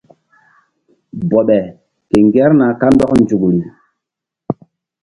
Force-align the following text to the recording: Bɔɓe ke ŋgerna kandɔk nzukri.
Bɔɓe 1.29 1.57
ke 2.09 2.17
ŋgerna 2.25 2.67
kandɔk 2.79 3.11
nzukri. 3.21 3.59